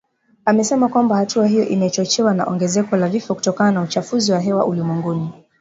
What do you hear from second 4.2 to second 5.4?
wa hewa ulimwenguni.